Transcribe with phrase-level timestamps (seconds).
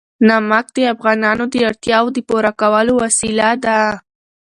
[0.27, 3.79] نمک د افغانانو د اړتیاوو د پوره کولو وسیله ده.